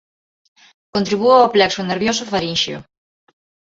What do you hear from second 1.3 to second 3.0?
ó plexo nervioso farínxeo.